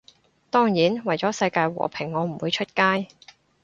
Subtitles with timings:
[0.49, 3.05] 當然，為咗世界和平我唔會出街